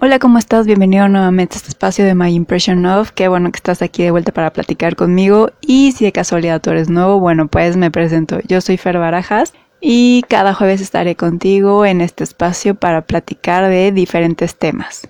[0.00, 0.64] Hola, ¿cómo estás?
[0.64, 3.10] Bienvenido nuevamente a este espacio de My Impression of.
[3.10, 5.50] Qué bueno que estás aquí de vuelta para platicar conmigo.
[5.60, 8.38] Y si de casualidad tú eres nuevo, bueno, pues me presento.
[8.46, 13.90] Yo soy Fer Barajas y cada jueves estaré contigo en este espacio para platicar de
[13.90, 15.08] diferentes temas.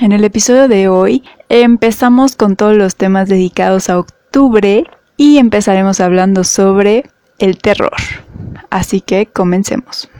[0.00, 4.84] En el episodio de hoy empezamos con todos los temas dedicados a octubre
[5.16, 7.08] y empezaremos hablando sobre
[7.38, 7.94] el terror.
[8.68, 10.10] Así que comencemos.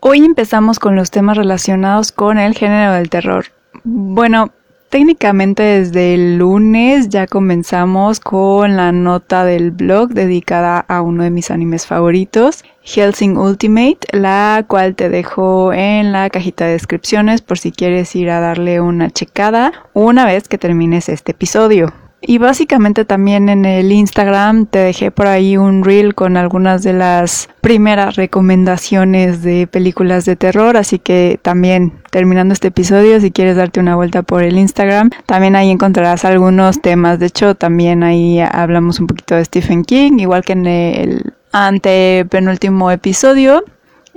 [0.00, 3.46] Hoy empezamos con los temas relacionados con el género del terror.
[3.82, 4.52] Bueno,
[4.90, 11.30] técnicamente desde el lunes ya comenzamos con la nota del blog dedicada a uno de
[11.30, 17.58] mis animes favoritos, Helsing Ultimate, la cual te dejo en la cajita de descripciones por
[17.58, 21.92] si quieres ir a darle una checada una vez que termines este episodio.
[22.20, 26.92] Y básicamente también en el Instagram te dejé por ahí un reel con algunas de
[26.92, 33.56] las primeras recomendaciones de películas de terror, así que también terminando este episodio, si quieres
[33.56, 37.20] darte una vuelta por el Instagram, también ahí encontrarás algunos temas.
[37.20, 42.90] De hecho, también ahí hablamos un poquito de Stephen King, igual que en el antepenúltimo
[42.90, 43.64] episodio.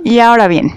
[0.02, 0.72] Y ahora bien,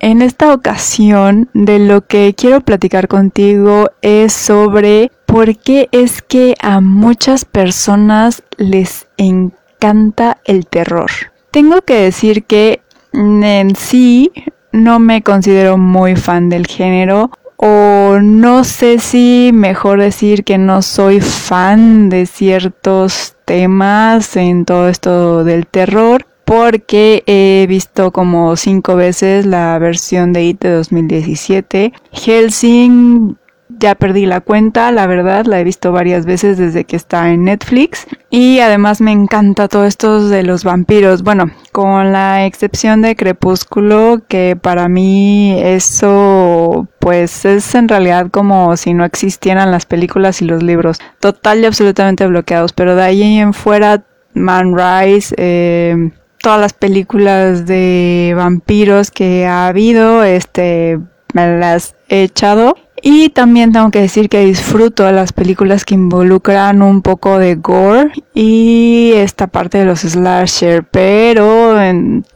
[0.00, 6.54] en esta ocasión de lo que quiero platicar contigo es sobre por qué es que
[6.58, 11.10] a muchas personas les encanta el terror.
[11.50, 12.80] Tengo que decir que
[13.12, 14.32] en sí
[14.72, 20.80] no me considero muy fan del género o no sé si mejor decir que no
[20.80, 28.96] soy fan de ciertos temas en todo esto del terror porque he visto como cinco
[28.96, 31.92] veces la versión de IT de 2017.
[32.12, 33.36] Helsing
[33.78, 37.44] ya perdí la cuenta, la verdad, la he visto varias veces desde que está en
[37.44, 38.06] Netflix.
[38.30, 41.22] Y además me encanta todo esto de los vampiros.
[41.22, 48.76] Bueno, con la excepción de Crepúsculo, que para mí eso pues es en realidad como
[48.76, 50.98] si no existieran las películas y los libros.
[51.20, 52.72] Total y absolutamente bloqueados.
[52.72, 54.04] Pero de ahí en fuera,
[54.34, 56.10] Man Rise, eh,
[56.42, 60.98] todas las películas de vampiros que ha habido, este,
[61.34, 66.82] me las he echado y también tengo que decir que disfruto las películas que involucran
[66.82, 71.76] un poco de gore y esta parte de los slasher, pero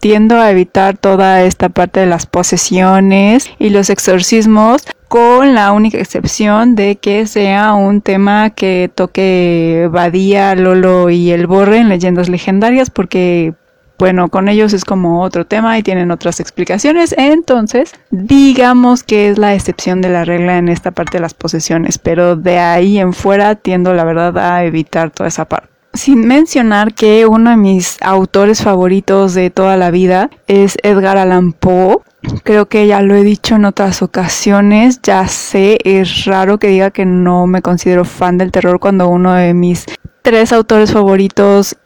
[0.01, 5.99] tiendo a evitar toda esta parte de las posesiones y los exorcismos con la única
[5.99, 12.31] excepción de que sea un tema que toque Badía, Lolo y el Borre en leyendas
[12.31, 13.53] legendarias porque
[13.99, 17.15] bueno, con ellos es como otro tema y tienen otras explicaciones.
[17.17, 21.99] Entonces, digamos que es la excepción de la regla en esta parte de las posesiones,
[21.99, 25.69] pero de ahí en fuera tiendo la verdad a evitar toda esa parte.
[25.95, 31.53] Sin mencionar que uno de mis autores favoritos de toda la vida es Edgar Allan
[31.53, 31.99] Poe.
[32.45, 36.93] Creo que ya lo he dicho en otras ocasiones, ya sé, es raro que diga
[36.93, 39.87] que no me considero fan del terror cuando uno de mis
[40.23, 41.77] tres autores favoritos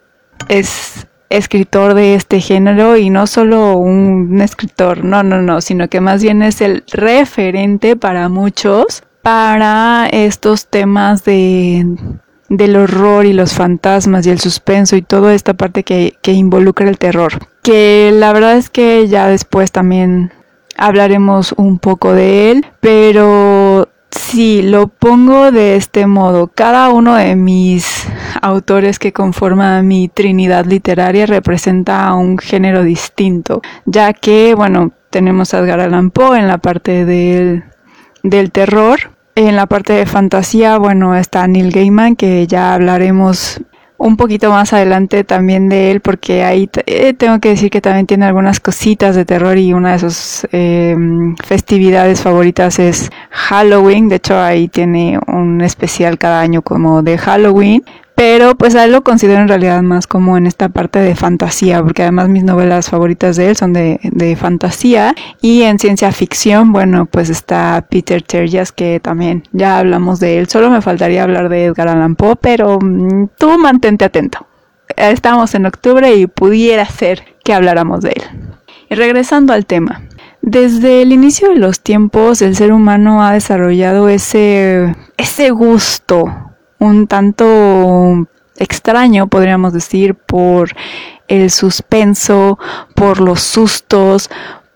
[0.47, 6.01] es escritor de este género y no solo un escritor, no, no, no, sino que
[6.01, 11.85] más bien es el referente para muchos para estos temas de
[12.49, 16.87] del horror y los fantasmas y el suspenso y toda esta parte que, que involucra
[16.87, 17.33] el terror.
[17.61, 20.31] Que la verdad es que ya después también
[20.77, 23.89] hablaremos un poco de él, pero
[24.27, 28.05] si lo pongo de este modo, cada uno de mis
[28.41, 35.59] autores que conforman mi trinidad literaria representa un género distinto, ya que, bueno, tenemos a
[35.59, 37.63] Edgar Allan Poe en la parte del,
[38.21, 43.61] del terror, en la parte de fantasía, bueno, está Neil Gaiman, que ya hablaremos
[43.97, 48.05] un poquito más adelante también de él, porque ahí eh, tengo que decir que también
[48.05, 54.09] tiene algunas cositas de terror y una de sus em, festividades favoritas es Halloween.
[54.09, 57.83] De hecho, ahí tiene un especial cada año como de Halloween.
[58.17, 61.83] Pero pues a él lo considero en realidad más como en esta parte de fantasía,
[61.83, 65.13] porque además mis novelas favoritas de él son de, de fantasía.
[65.39, 70.47] Y en ciencia ficción, bueno, pues está Peter Terjas, que también ya hablamos de él.
[70.47, 74.47] Solo me faltaría hablar de Edgar Allan Poe, pero mm, tú mantente atento.
[74.95, 78.23] Estamos en octubre y pudiera ser que habláramos de él.
[78.89, 80.01] Y regresando al tema.
[80.41, 86.46] Desde el inicio de los tiempos, el ser humano ha desarrollado ese, ese gusto
[86.79, 88.27] un tanto
[88.57, 90.71] extraño, podríamos decir, por
[91.27, 92.57] el suspenso,
[92.95, 94.29] por los sustos,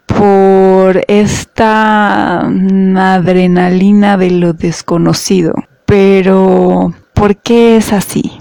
[0.06, 5.54] por esta adrenalina de lo desconocido.
[5.86, 8.40] Pero, ¿por qué es así?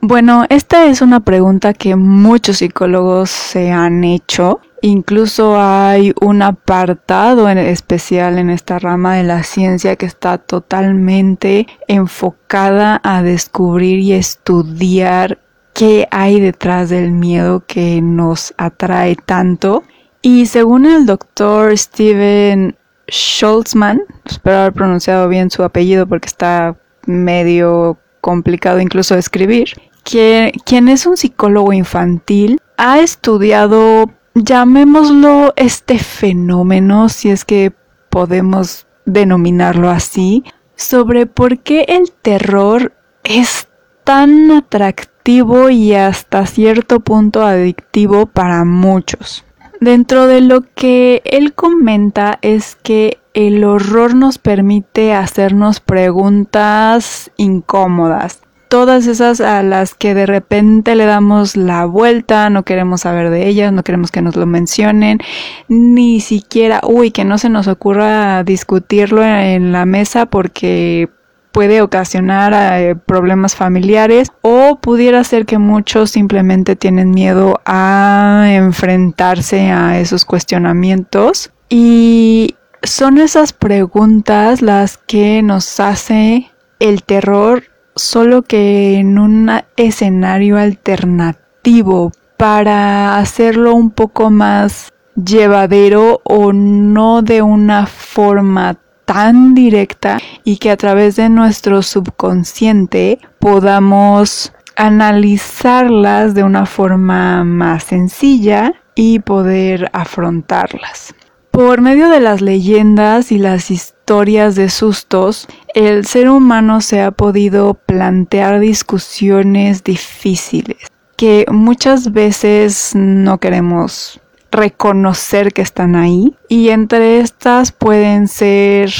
[0.00, 7.48] Bueno, esta es una pregunta que muchos psicólogos se han hecho Incluso hay un apartado
[7.48, 14.12] en especial en esta rama de la ciencia que está totalmente enfocada a descubrir y
[14.12, 15.38] estudiar
[15.72, 19.84] qué hay detrás del miedo que nos atrae tanto.
[20.20, 22.76] Y según el doctor Steven
[23.08, 26.76] Schultzman, espero haber pronunciado bien su apellido porque está
[27.06, 29.70] medio complicado incluso de escribir,
[30.02, 37.72] quien es un psicólogo infantil, ha estudiado llamémoslo este fenómeno, si es que
[38.10, 40.44] podemos denominarlo así,
[40.76, 42.92] sobre por qué el terror
[43.22, 43.68] es
[44.04, 49.44] tan atractivo y hasta cierto punto adictivo para muchos.
[49.80, 58.42] Dentro de lo que él comenta es que el horror nos permite hacernos preguntas incómodas,
[58.68, 63.48] todas esas a las que de repente le damos la vuelta, no queremos saber de
[63.48, 65.20] ellas, no queremos que nos lo mencionen,
[65.68, 71.08] ni siquiera, uy, que no se nos ocurra discutirlo en la mesa porque
[71.54, 79.70] puede ocasionar eh, problemas familiares o pudiera ser que muchos simplemente tienen miedo a enfrentarse
[79.70, 81.52] a esos cuestionamientos.
[81.68, 86.50] Y son esas preguntas las que nos hace
[86.80, 87.62] el terror
[87.96, 97.42] solo que en un escenario alternativo para hacerlo un poco más llevadero o no de
[97.42, 106.66] una forma tan directa y que a través de nuestro subconsciente podamos analizarlas de una
[106.66, 111.14] forma más sencilla y poder afrontarlas.
[111.54, 117.12] Por medio de las leyendas y las historias de sustos, el ser humano se ha
[117.12, 120.78] podido plantear discusiones difíciles
[121.16, 124.20] que muchas veces no queremos
[124.50, 126.34] reconocer que están ahí.
[126.48, 128.92] Y entre estas pueden ser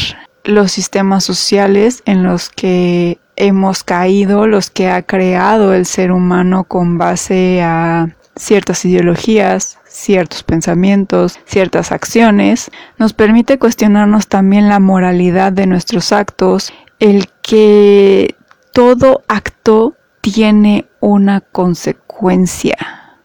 [0.45, 6.63] los sistemas sociales en los que hemos caído, los que ha creado el ser humano
[6.63, 15.53] con base a ciertas ideologías, ciertos pensamientos, ciertas acciones, nos permite cuestionarnos también la moralidad
[15.53, 18.35] de nuestros actos, el que
[18.73, 22.77] todo acto tiene una consecuencia.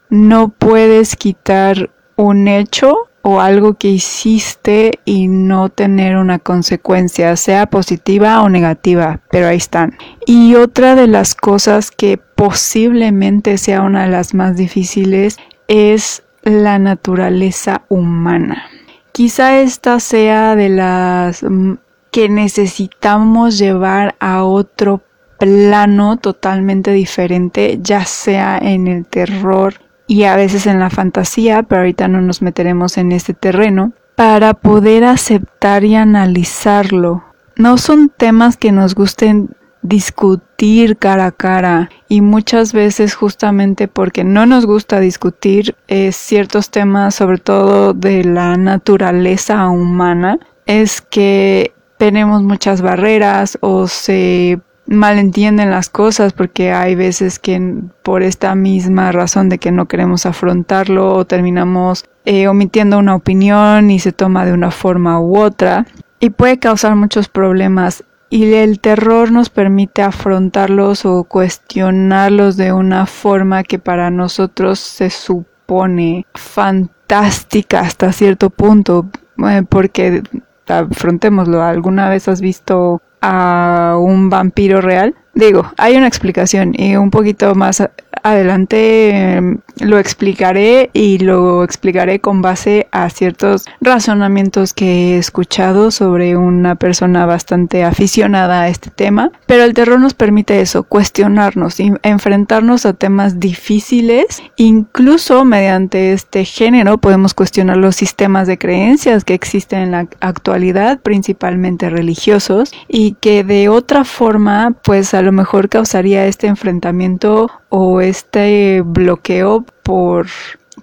[0.10, 7.66] No puedes quitar un hecho o algo que hiciste y no tener una consecuencia, sea
[7.66, 9.98] positiva o negativa, pero ahí están.
[10.25, 15.38] Y otra de las cosas que posiblemente sea una de las más difíciles
[15.68, 18.63] es la naturaleza humana.
[19.12, 21.74] Quizá esta sea de las mm,
[22.12, 25.01] que necesitamos llevar a otro
[25.38, 29.75] plano totalmente diferente, ya sea en el terror
[30.07, 34.53] y a veces en la fantasía, pero ahorita no nos meteremos en este terreno, para
[34.53, 37.24] poder aceptar y analizarlo.
[37.56, 41.90] No son temas que nos gusten discutir cara a cara.
[42.08, 48.24] Y muchas veces justamente porque no nos gusta discutir eh, ciertos temas sobre todo de
[48.24, 56.96] la naturaleza humana es que tenemos muchas barreras o se malentienden las cosas porque hay
[56.96, 62.98] veces que por esta misma razón de que no queremos afrontarlo o terminamos eh, omitiendo
[62.98, 65.86] una opinión y se toma de una forma u otra.
[66.19, 73.06] Y puede causar muchos problemas y el terror nos permite afrontarlos o cuestionarlos de una
[73.06, 79.07] forma que para nosotros se supone fantástica hasta cierto punto,
[79.50, 80.21] eh, porque
[80.68, 85.16] afrontémoslo, ¿alguna vez has visto a un vampiro real?
[85.33, 87.81] Digo, hay una explicación y un poquito más
[88.23, 95.92] adelante em, lo explicaré y lo explicaré con base a ciertos razonamientos que he escuchado
[95.92, 99.31] sobre una persona bastante aficionada a este tema.
[99.45, 104.42] Pero el terror nos permite eso, cuestionarnos, y enfrentarnos a temas difíciles.
[104.57, 110.99] Incluso mediante este género podemos cuestionar los sistemas de creencias que existen en la actualidad,
[110.99, 118.02] principalmente religiosos, y que de otra forma, pues a lo mejor causaría este enfrentamiento o
[118.02, 120.28] este bloqueo por,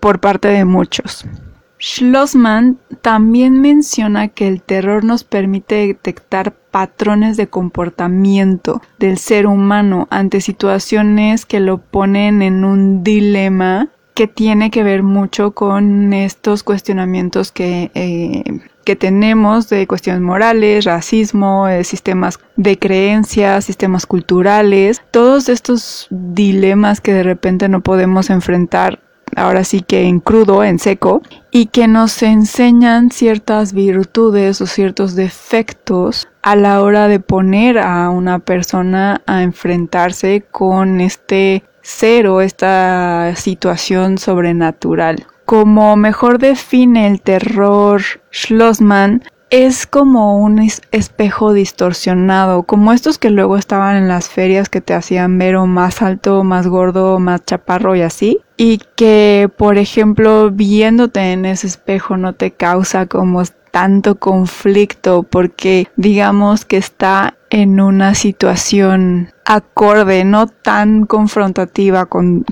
[0.00, 1.24] por parte de muchos.
[1.78, 10.08] Schlossman también menciona que el terror nos permite detectar patrones de comportamiento del ser humano
[10.10, 16.62] ante situaciones que lo ponen en un dilema que tiene que ver mucho con estos
[16.64, 18.42] cuestionamientos que eh,
[18.86, 27.00] que tenemos de cuestiones morales, racismo, eh, sistemas de creencias, sistemas culturales, todos estos dilemas
[27.00, 29.00] que de repente no podemos enfrentar
[29.34, 31.20] ahora sí que en crudo, en seco,
[31.50, 38.08] y que nos enseñan ciertas virtudes o ciertos defectos a la hora de poner a
[38.10, 45.24] una persona a enfrentarse con este ser o esta situación sobrenatural.
[45.44, 48.02] Como mejor define el terror
[48.32, 54.80] Schlossman, es como un espejo distorsionado, como estos que luego estaban en las ferias que
[54.80, 58.40] te hacían ver o más alto, más gordo, más chaparro y así.
[58.56, 63.42] Y que, por ejemplo, viéndote en ese espejo no te causa como
[63.76, 72.46] tanto conflicto porque digamos que está en una situación acorde, no tan confrontativa con,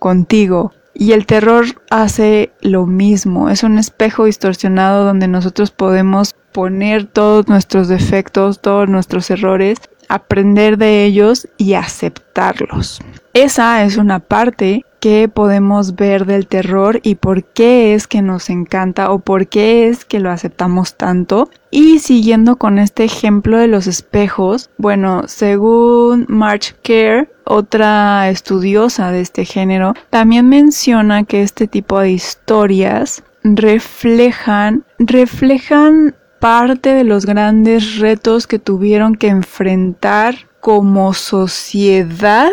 [0.00, 0.72] contigo.
[0.92, 7.46] Y el terror hace lo mismo, es un espejo distorsionado donde nosotros podemos poner todos
[7.46, 9.78] nuestros defectos, todos nuestros errores,
[10.08, 13.00] aprender de ellos y aceptarlos.
[13.34, 18.50] Esa es una parte que podemos ver del terror y por qué es que nos
[18.50, 21.50] encanta o por qué es que lo aceptamos tanto.
[21.70, 29.22] Y siguiendo con este ejemplo de los espejos, bueno, según March Kerr, otra estudiosa de
[29.22, 37.98] este género, también menciona que este tipo de historias reflejan, reflejan parte de los grandes
[37.98, 42.52] retos que tuvieron que enfrentar como sociedad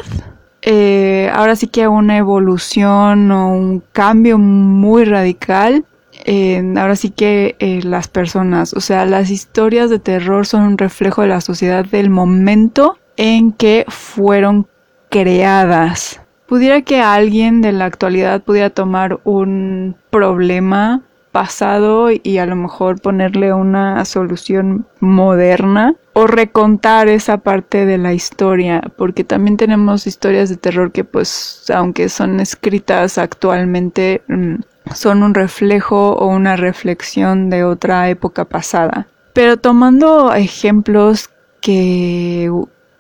[0.69, 5.85] eh, ahora sí que una evolución o un cambio muy radical.
[6.75, 11.21] ahora sí que eh, las personas, o sea, las historias de terror son un reflejo
[11.21, 14.67] de la sociedad del momento en que fueron
[15.09, 16.19] creadas.
[16.47, 21.06] Pudiera que alguien de la actualidad pudiera tomar un problema
[21.37, 28.11] pasado y a lo mejor ponerle una solución moderna o recontar esa parte de la
[28.11, 34.55] historia, porque también tenemos historias de terror que pues aunque son escritas actualmente mm,
[34.95, 39.05] son un reflejo o una reflexión de otra época pasada.
[39.33, 41.29] Pero tomando ejemplos
[41.61, 42.51] que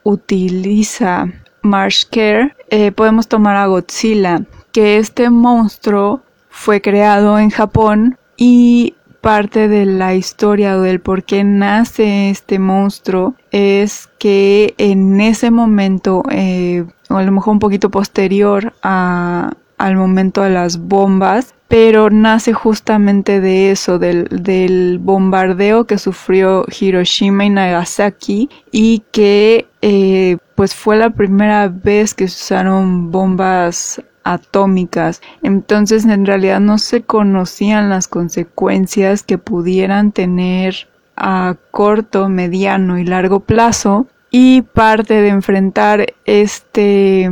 [0.03, 1.25] utiliza
[1.63, 8.95] Marsh Care, eh, podemos tomar a Godzilla, que este monstruo fue creado en Japón y
[9.21, 15.51] parte de la historia o del por qué nace este monstruo es que en ese
[15.51, 21.55] momento, eh, o a lo mejor un poquito posterior a, al momento de las bombas,
[21.67, 30.37] pero nace justamente de eso, del, bombardeo que sufrió Hiroshima y Nagasaki y que eh,
[30.55, 34.01] pues fue la primera vez que se usaron bombas
[34.33, 35.21] atómicas.
[35.41, 43.03] Entonces en realidad no se conocían las consecuencias que pudieran tener a corto, mediano y
[43.03, 47.31] largo plazo y parte de enfrentar este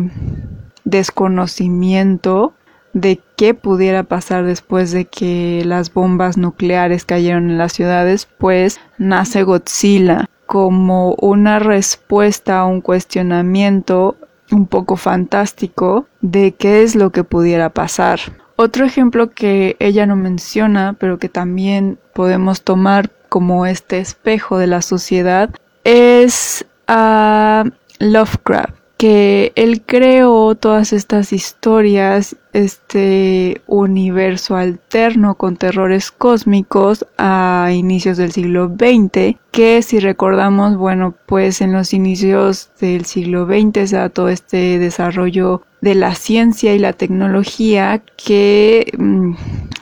[0.86, 2.54] desconocimiento
[2.94, 8.80] de qué pudiera pasar después de que las bombas nucleares cayeron en las ciudades, pues
[8.98, 14.16] nace Godzilla como una respuesta a un cuestionamiento
[14.52, 18.20] un poco fantástico de qué es lo que pudiera pasar.
[18.56, 24.68] Otro ejemplo que ella no menciona, pero que también podemos tomar como este espejo de
[24.68, 25.50] la sociedad,
[25.84, 27.66] es a
[28.00, 38.18] Lovecraft que él creó todas estas historias, este universo alterno con terrores cósmicos a inicios
[38.18, 43.96] del siglo XX, que si recordamos, bueno, pues en los inicios del siglo XX se
[43.96, 49.36] da todo este desarrollo de la ciencia y la tecnología que mm,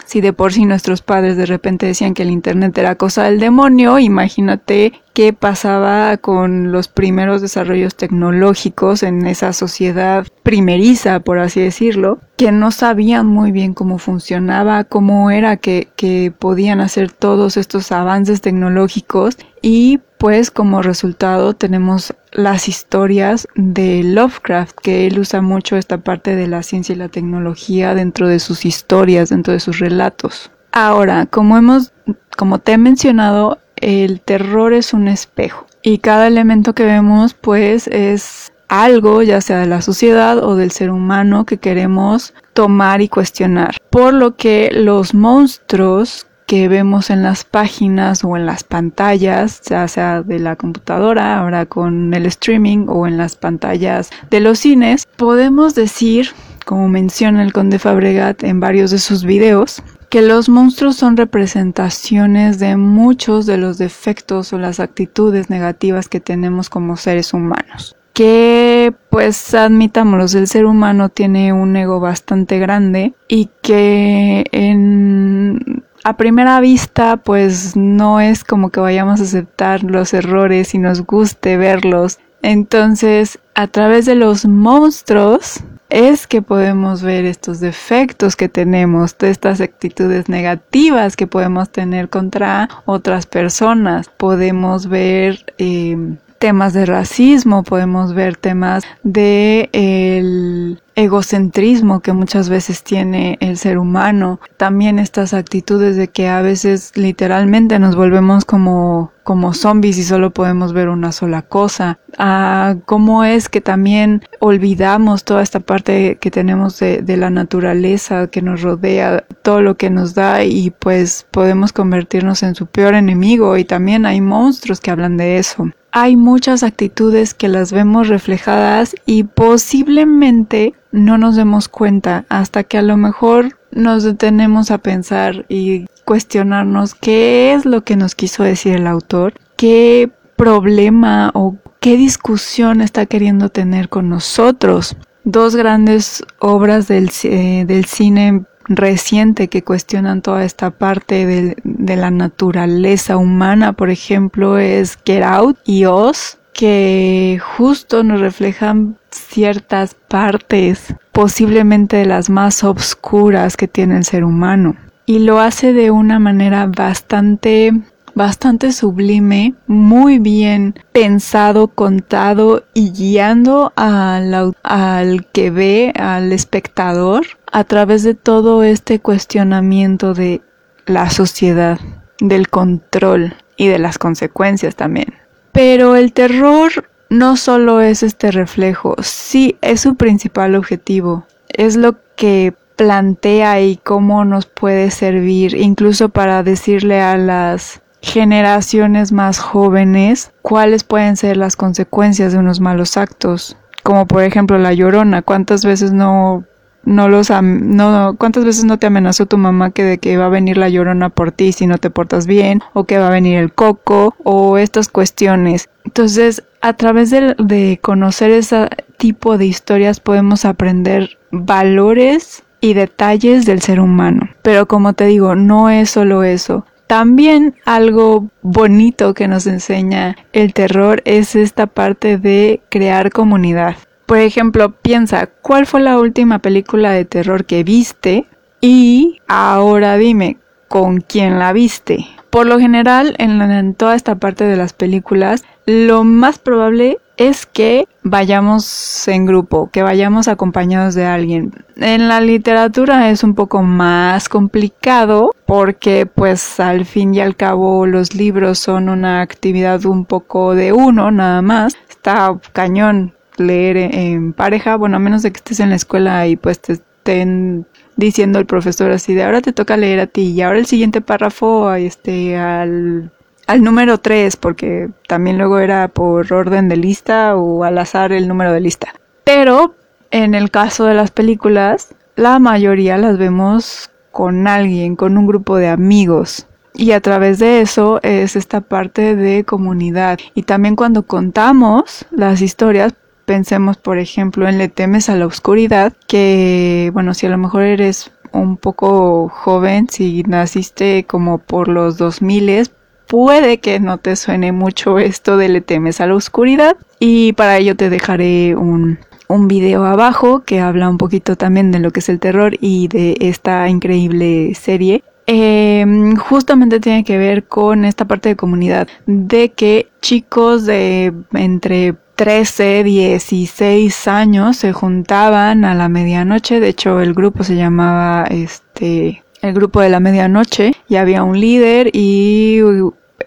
[0.06, 3.40] si de por sí nuestros padres de repente decían que el internet era cosa del
[3.40, 11.62] demonio, imagínate qué pasaba con los primeros desarrollos tecnológicos en esa sociedad primeriza, por así
[11.62, 17.58] decirlo, que no sabían muy bien cómo funcionaba, cómo era que, que podían hacer todos
[17.58, 25.42] estos avances tecnológicos y pues como resultado tenemos las historias de Lovecraft, que él usa
[25.42, 29.60] mucho esta parte de la ciencia y la tecnología dentro de sus historias, dentro de
[29.60, 30.50] sus relatos.
[30.72, 31.92] Ahora, como hemos,
[32.38, 37.90] como te he mencionado, el terror es un espejo y cada elemento que vemos pues
[37.90, 43.10] es algo, ya sea de la sociedad o del ser humano que queremos tomar y
[43.10, 43.76] cuestionar.
[43.90, 49.88] Por lo que los monstruos que vemos en las páginas o en las pantallas, ya
[49.88, 55.08] sea de la computadora, ahora con el streaming o en las pantallas de los cines,
[55.18, 56.30] podemos decir,
[56.66, 62.60] como menciona el conde Fabregat en varios de sus videos, que los monstruos son representaciones
[62.60, 67.96] de muchos de los defectos o las actitudes negativas que tenemos como seres humanos.
[68.14, 75.73] que pues admitámoslo, el ser humano tiene un ego bastante grande y que en
[76.04, 81.06] a primera vista pues no es como que vayamos a aceptar los errores y nos
[81.06, 82.20] guste verlos.
[82.42, 89.62] Entonces, a través de los monstruos es que podemos ver estos defectos que tenemos, estas
[89.62, 94.10] actitudes negativas que podemos tener contra otras personas.
[94.10, 102.84] Podemos ver eh, temas de racismo, podemos ver temas de el egocentrismo que muchas veces
[102.84, 109.13] tiene el ser humano, también estas actitudes de que a veces literalmente nos volvemos como
[109.24, 115.24] como zombies y solo podemos ver una sola cosa, a cómo es que también olvidamos
[115.24, 119.90] toda esta parte que tenemos de, de la naturaleza que nos rodea, todo lo que
[119.90, 124.92] nos da y pues podemos convertirnos en su peor enemigo y también hay monstruos que
[124.92, 125.70] hablan de eso.
[125.92, 132.80] Hay muchas actitudes que las vemos reflejadas y posiblemente no nos demos cuenta hasta que
[132.80, 138.44] a lo mejor nos detenemos a pensar y cuestionarnos qué es lo que nos quiso
[138.44, 144.96] decir el autor, qué problema o qué discusión está queriendo tener con nosotros.
[145.24, 151.96] Dos grandes obras del, eh, del cine reciente que cuestionan toda esta parte de, de,
[151.96, 159.96] la naturaleza humana, por ejemplo, es Get Out y Oz, que justo nos reflejan ciertas
[159.96, 164.76] partes, posiblemente de las más obscuras que tiene el ser humano.
[165.06, 167.74] Y lo hace de una manera bastante
[168.16, 177.64] bastante sublime, muy bien pensado, contado y guiando al, al que ve, al espectador, a
[177.64, 180.42] través de todo este cuestionamiento de
[180.86, 181.80] la sociedad,
[182.20, 185.23] del control y de las consecuencias también.
[185.54, 191.96] Pero el terror no solo es este reflejo, sí es su principal objetivo, es lo
[192.16, 200.32] que plantea y cómo nos puede servir incluso para decirle a las generaciones más jóvenes
[200.42, 205.64] cuáles pueden ser las consecuencias de unos malos actos, como por ejemplo la llorona, cuántas
[205.64, 206.46] veces no
[206.84, 210.30] no los no cuántas veces no te amenazó tu mamá que de que va a
[210.30, 213.38] venir la llorona por ti si no te portas bien o que va a venir
[213.38, 220.00] el coco o estas cuestiones entonces a través de, de conocer ese tipo de historias
[220.00, 224.30] podemos aprender valores y detalles del ser humano.
[224.42, 226.66] Pero como te digo no es solo eso.
[226.88, 233.76] También algo bonito que nos enseña el terror es esta parte de crear comunidad.
[234.06, 238.26] Por ejemplo, piensa, ¿cuál fue la última película de terror que viste?
[238.62, 240.38] Y ahora dime,
[240.68, 242.06] ¿con quién la viste?
[242.30, 247.88] Por lo general, en, toda esta parte de las películas, lo más probable es que
[248.02, 251.52] vayamos en grupo, que vayamos acompañados de alguien.
[251.76, 257.86] En la literatura es un poco más complicado porque pues al fin y al cabo
[257.86, 261.76] los libros son una actividad un poco de uno nada más.
[261.88, 266.36] Está cañón leer en pareja, bueno, a menos de que estés en la escuela y
[266.36, 267.66] pues te estén
[267.96, 271.02] diciendo el profesor así de ahora te toca leer a ti y ahora el siguiente
[271.02, 273.12] párrafo este al
[273.46, 278.28] al número 3 porque también luego era por orden de lista o al azar el
[278.28, 278.94] número de lista.
[279.24, 279.76] Pero
[280.12, 285.58] en el caso de las películas, la mayoría las vemos con alguien, con un grupo
[285.58, 286.48] de amigos.
[286.76, 290.20] Y a través de eso es esta parte de comunidad.
[290.34, 292.94] Y también cuando contamos las historias,
[293.26, 297.64] pensemos por ejemplo en Le temes a la oscuridad, que bueno, si a lo mejor
[297.64, 302.70] eres un poco joven, si naciste como por los 2000,
[303.08, 306.78] puede que no te suene mucho esto de Le temes a la oscuridad.
[307.00, 311.80] Y para ello te dejaré un, un video abajo que habla un poquito también de
[311.80, 315.04] lo que es el terror y de esta increíble serie.
[315.26, 321.96] Em, justamente tiene que ver con esta parte de comunidad, de que chicos de entre
[322.16, 329.24] 13, 16 años se juntaban a la medianoche, de hecho el grupo se llamaba este
[329.44, 330.74] el grupo de la medianoche.
[330.88, 332.62] Y había un líder y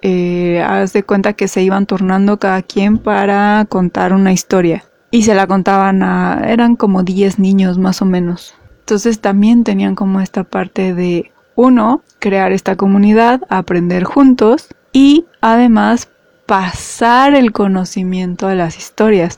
[0.03, 4.85] eh, haz de cuenta que se iban turnando cada quien para contar una historia.
[5.11, 8.55] Y se la contaban a eran como 10 niños más o menos.
[8.81, 16.09] Entonces también tenían como esta parte de uno crear esta comunidad aprender juntos y además
[16.47, 19.37] pasar el conocimiento de las historias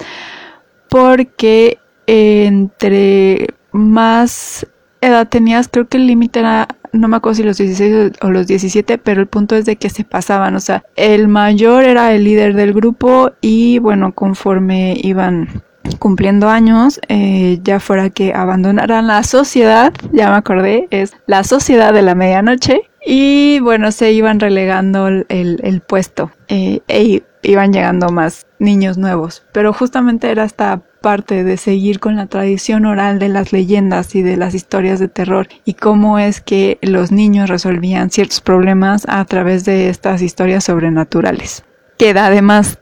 [0.89, 4.67] porque entre más
[5.01, 8.47] edad tenías creo que el límite era no me acuerdo si los 16 o los
[8.47, 12.25] 17, pero el punto es de que se pasaban, o sea, el mayor era el
[12.25, 15.63] líder del grupo y bueno, conforme iban
[15.99, 21.93] cumpliendo años, eh, ya fuera que abandonaran la sociedad, ya me acordé, es la sociedad
[21.93, 28.47] de la medianoche, y bueno, se iban relegando el, puesto eh, e iban llegando más
[28.59, 29.45] niños nuevos.
[29.53, 34.23] Pero justamente era esta parte de seguir con la tradición oral de las leyendas y
[34.23, 39.25] de las historias de terror y cómo es que los niños resolvían ciertos problemas a
[39.25, 41.65] través de estas historias sobrenaturales.
[41.99, 42.79] Que además,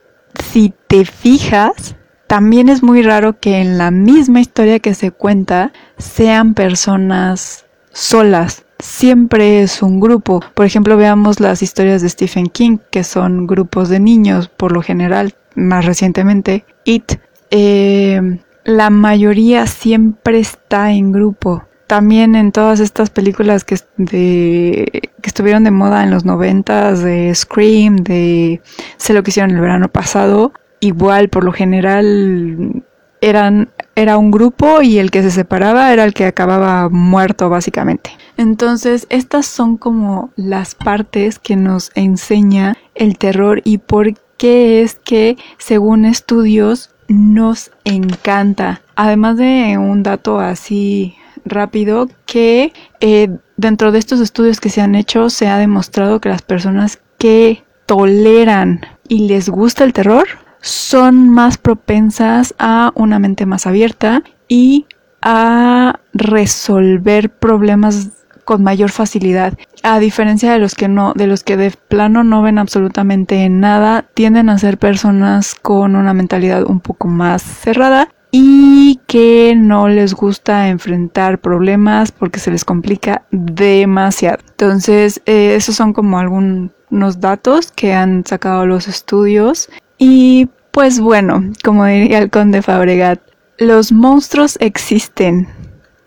[0.53, 1.95] si te fijas,
[2.27, 8.66] también es muy raro que en la misma historia que se cuenta sean personas solas
[8.79, 10.41] siempre es un grupo.
[10.55, 14.83] Por ejemplo, veamos las historias de Stephen King, que son grupos de niños, por lo
[14.83, 17.15] general, más recientemente, It.
[17.51, 21.65] Eh, la mayoría siempre está en grupo.
[21.87, 27.99] También en todas estas películas que, que estuvieron de moda en los noventas, de Scream,
[27.99, 28.61] de
[28.97, 32.83] Sé lo que hicieron el verano pasado, igual por lo general
[33.21, 38.11] eran era un grupo y el que se separaba era el que acababa muerto básicamente.
[38.37, 44.97] Entonces, estas son como las partes que nos enseña el terror y por qué es
[44.97, 48.83] que, según estudios, nos encanta.
[48.95, 54.95] Además de un dato así rápido, que eh, dentro de estos estudios que se han
[54.95, 60.27] hecho, se ha demostrado que las personas que toleran y les gusta el terror
[60.67, 64.87] son más propensas a una mente más abierta y
[65.23, 68.11] a resolver problemas
[68.45, 69.57] con mayor facilidad.
[69.83, 74.07] A diferencia de los que no, de los que de plano no ven absolutamente nada,
[74.15, 80.15] tienden a ser personas con una mentalidad un poco más cerrada y que no les
[80.15, 84.39] gusta enfrentar problemas porque se les complica demasiado.
[84.49, 91.43] Entonces, eh, esos son como algunos datos que han sacado los estudios y pues bueno,
[91.65, 93.19] como diría el conde Fabregat,
[93.57, 95.49] los monstruos existen,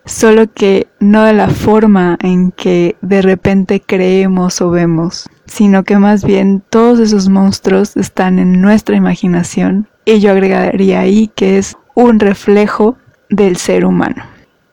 [0.05, 5.97] solo que no de la forma en que de repente creemos o vemos, sino que
[5.97, 11.75] más bien todos esos monstruos están en nuestra imaginación y yo agregaría ahí que es
[11.95, 12.95] un reflejo
[13.32, 14.23] del ser humano.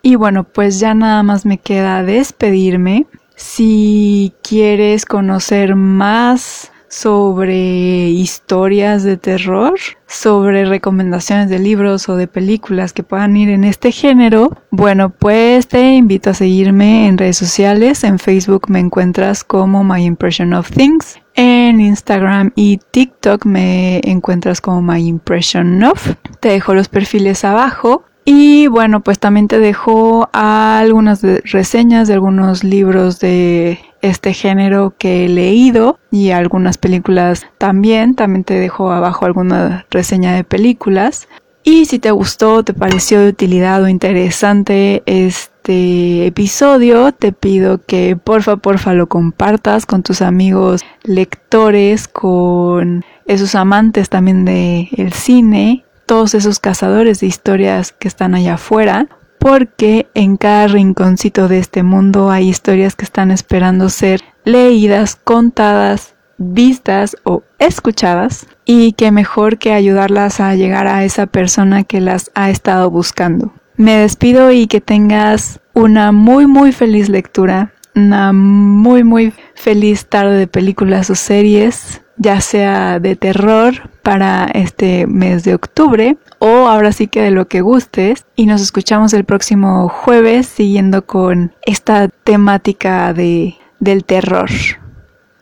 [0.03, 3.07] Y bueno, pues ya nada más me queda despedirme.
[3.35, 9.75] Si quieres conocer más sobre historias de terror,
[10.07, 15.69] sobre recomendaciones de libros o de películas que puedan ir en este género, bueno, pues
[15.69, 18.05] te invito a seguirme en redes sociales.
[18.05, 21.19] En Facebook me encuentras como My Impression of Things.
[21.35, 26.15] En Instagram y TikTok me encuentras como My Impression of.
[26.41, 28.05] Te dejo los perfiles abajo.
[28.29, 35.25] Y bueno, pues también te dejo algunas reseñas de algunos libros de este género que
[35.25, 38.17] he leído y algunas películas también.
[38.17, 41.29] También te dejo abajo alguna reseña de películas.
[41.63, 48.17] Y si te gustó, te pareció de utilidad o interesante este episodio, te pido que
[48.17, 55.85] porfa, porfa lo compartas con tus amigos lectores, con esos amantes también del el cine,
[56.07, 61.83] todos esos cazadores de historias que están allá afuera, porque en cada rinconcito de este
[61.83, 69.59] mundo hay historias que están esperando ser leídas, contadas, vistas o escuchadas y que mejor
[69.59, 73.53] que ayudarlas a llegar a esa persona que las ha estado buscando.
[73.77, 80.39] Me despido y que tengas una muy muy feliz lectura, una muy muy feliz tarde
[80.39, 86.93] de películas o series ya sea de terror para este mes de octubre o ahora
[86.93, 92.09] sí que de lo que gustes y nos escuchamos el próximo jueves siguiendo con esta
[92.09, 94.51] temática de, del terror.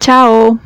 [0.01, 0.59] Chao.